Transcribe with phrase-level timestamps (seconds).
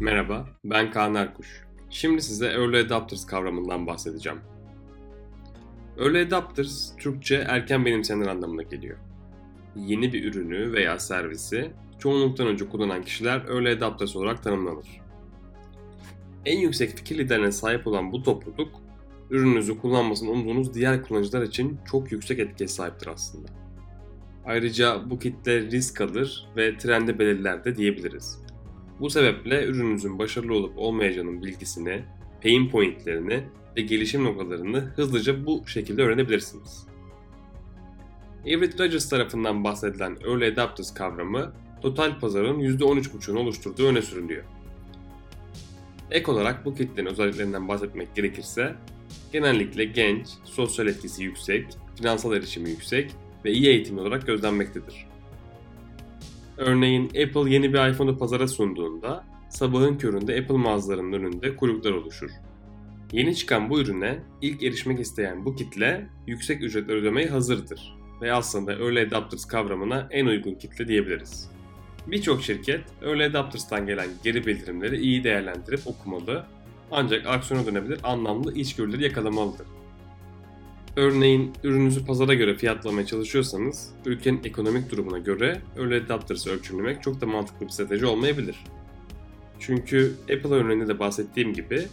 [0.00, 1.64] Merhaba, ben Kaan Erkuş.
[1.90, 4.38] Şimdi size Early Adopters kavramından bahsedeceğim.
[5.98, 8.98] Early Adopters, Türkçe erken benimseyenler anlamına geliyor.
[9.76, 14.86] Yeni bir ürünü veya servisi çoğunluktan önce kullanan kişiler Early Adopters olarak tanımlanır.
[16.46, 18.72] En yüksek fikir liderine sahip olan bu topluluk,
[19.30, 23.48] ürününüzü kullanmasını umduğunuz diğer kullanıcılar için çok yüksek etkiye sahiptir aslında.
[24.46, 28.49] Ayrıca bu kitle risk alır ve trendi belirler de diyebiliriz.
[29.00, 32.02] Bu sebeple ürününüzün başarılı olup olmayacağının bilgisini,
[32.42, 33.42] pain pointlerini
[33.76, 36.86] ve gelişim noktalarını hızlıca bu şekilde öğrenebilirsiniz.
[38.46, 44.44] Everett Rogers tarafından bahsedilen Early Adopters kavramı total pazarın %13,5'unu oluşturduğu öne sürülüyor.
[46.10, 48.74] Ek olarak bu kitlenin özelliklerinden bahsetmek gerekirse
[49.32, 53.10] genellikle genç, sosyal etkisi yüksek, finansal erişimi yüksek
[53.44, 55.09] ve iyi eğitimli olarak gözlenmektedir.
[56.60, 62.30] Örneğin Apple yeni bir iPhone'u pazara sunduğunda sabahın köründe Apple mağazalarının önünde kuyruklar oluşur.
[63.12, 68.72] Yeni çıkan bu ürüne ilk erişmek isteyen bu kitle yüksek ücretler ödemeye hazırdır ve aslında
[68.72, 71.50] Early Adopters kavramına en uygun kitle diyebiliriz.
[72.06, 76.46] Birçok şirket Early Adopters'tan gelen geri bildirimleri iyi değerlendirip okumalı
[76.90, 79.66] ancak aksiyona dönebilir anlamlı içgörüleri yakalamalıdır.
[80.96, 87.26] Örneğin ürününüzü pazara göre fiyatlamaya çalışıyorsanız ülkenin ekonomik durumuna göre Early Adopters'ı ölçümlemek çok da
[87.26, 88.64] mantıklı bir strateji olmayabilir.
[89.58, 91.86] Çünkü Apple örneğinde de bahsettiğim gibi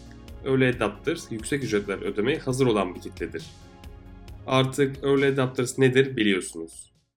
[0.46, 3.46] Early Adopters yüksek ücretler ödemeye hazır olan bir kitledir.
[4.48, 6.92] Artık Early Adopters nedir biliyorsunuz.